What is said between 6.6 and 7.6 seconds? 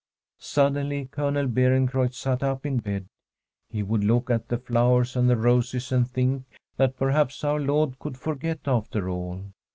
that perhaps our